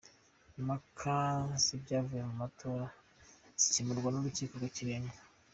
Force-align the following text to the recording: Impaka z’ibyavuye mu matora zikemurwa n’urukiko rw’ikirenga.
Impaka 0.59 1.15
z’ibyavuye 1.63 2.23
mu 2.29 2.35
matora 2.41 2.85
zikemurwa 3.61 4.09
n’urukiko 4.11 4.53
rw’ikirenga. 4.55 5.17